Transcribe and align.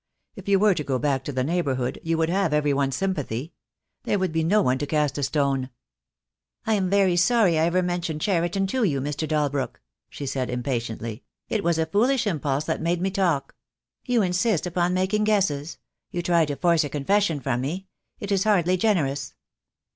If 0.35 0.47
you 0.49 0.57
were 0.57 0.73
to 0.73 0.83
go 0.83 0.97
back 0.97 1.23
to 1.25 1.31
the 1.31 1.43
neighbourhood 1.43 1.99
you 2.01 2.17
would 2.17 2.29
have 2.29 2.53
everybody's 2.53 2.95
sympathy. 2.95 3.53
There 4.01 4.17
would 4.17 4.31
be 4.31 4.43
no 4.43 4.63
one 4.63 4.79
to 4.79 4.87
cast 4.87 5.19
a 5.19 5.21
stone." 5.21 5.69
"I 6.65 6.73
am 6.73 6.89
very 6.89 7.15
sorry 7.15 7.59
I 7.59 7.65
ever 7.67 7.83
mentioned 7.83 8.21
Cheriton 8.21 8.65
to 8.69 8.83
you, 8.83 8.99
Mr. 8.99 9.27
Dalbrook," 9.27 9.79
she 10.09 10.25
said 10.25 10.49
impatiently. 10.49 11.23
"It 11.49 11.63
was 11.63 11.77
a 11.77 11.85
foolish 11.85 12.25
impulse 12.25 12.63
that 12.65 12.81
made 12.81 12.99
me 12.99 13.11
talk. 13.11 13.53
You 14.03 14.23
insist 14.23 14.65
upon 14.65 14.95
making 14.95 15.25
guesses. 15.25 15.77
You 16.09 16.23
try 16.23 16.45
to 16.45 16.55
force 16.55 16.83
a 16.83 16.89
confession 16.89 17.39
from 17.39 17.61
me. 17.61 17.85
It 18.19 18.31
is 18.31 18.43
hardly 18.43 18.77
generous." 18.77 19.35